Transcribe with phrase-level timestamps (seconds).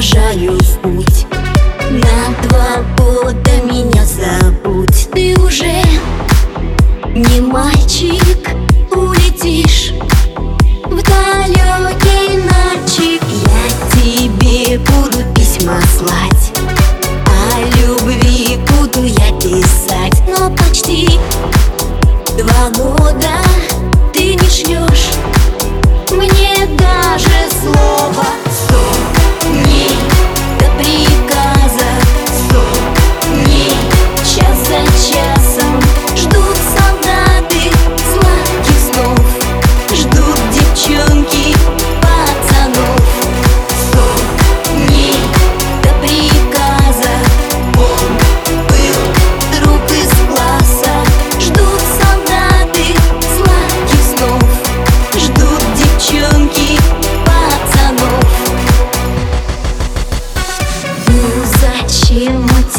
[0.00, 1.26] провожаю в путь
[1.90, 5.08] На два года меня забудь.
[5.12, 5.82] Ты уже
[7.14, 8.50] не мальчик
[8.92, 9.92] Улетишь
[10.86, 16.52] в далекий ночи Я тебе буду письма слать.
[17.26, 20.22] О любви буду я писать.
[20.26, 21.18] Но почти
[22.38, 22.99] два года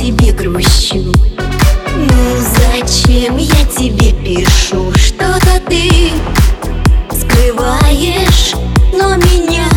[0.02, 1.14] тебе грущу?
[1.96, 4.92] Ну зачем я тебе пишу?
[4.96, 6.12] Что-то ты
[7.12, 8.56] скрываешь,
[8.94, 9.71] но меня